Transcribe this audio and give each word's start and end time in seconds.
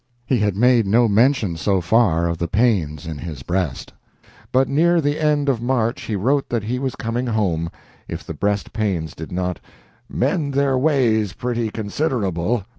He 0.25 0.39
had 0.39 0.55
made 0.57 0.87
no 0.87 1.07
mention 1.07 1.55
so 1.57 1.79
far 1.79 2.25
of 2.27 2.39
the 2.39 2.47
pains 2.47 3.05
in 3.05 3.19
his 3.19 3.43
breast, 3.43 3.93
but 4.51 4.67
near 4.67 4.99
the 4.99 5.19
end 5.19 5.47
of 5.47 5.61
March 5.61 6.01
he 6.01 6.15
wrote 6.15 6.49
that 6.49 6.63
he 6.63 6.79
was 6.79 6.95
coming 6.95 7.27
home, 7.27 7.69
if 8.07 8.23
the 8.23 8.33
breast 8.33 8.73
pains 8.73 9.13
did 9.13 9.31
not 9.31 9.59
"mend 10.09 10.55
their 10.55 10.75
ways 10.75 11.33
pretty 11.33 11.69
considerable. 11.69 12.65